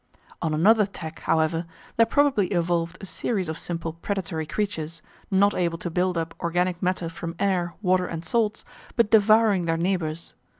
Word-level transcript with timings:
On 0.41 0.51
another 0.51 0.87
tack, 0.87 1.19
however, 1.19 1.67
there 1.95 2.07
probably 2.07 2.47
evolved 2.47 2.97
a 3.01 3.05
series 3.05 3.47
of 3.47 3.59
simple 3.59 3.93
predatory 3.93 4.47
creatures, 4.47 5.03
not 5.29 5.53
able 5.53 5.77
to 5.77 5.91
build 5.91 6.17
up 6.17 6.33
organic 6.39 6.81
matter 6.81 7.07
from 7.07 7.35
air, 7.37 7.75
water, 7.83 8.07
and 8.07 8.25
salts, 8.25 8.65
but 8.95 9.11
devouring 9.11 9.65
their 9.65 9.77
neighbours. 9.77 10.33